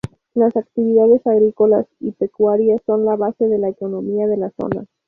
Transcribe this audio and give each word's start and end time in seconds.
Las 0.33 0.57
actividades 0.57 1.27
agrícolas 1.27 1.85
y 1.99 2.11
pecuarias 2.13 2.81
son 2.87 3.05
la 3.05 3.15
base 3.15 3.47
de 3.47 3.59
la 3.59 3.69
economía 3.69 4.25
de 4.27 4.37
la 4.37 4.49
zona. 4.49 4.85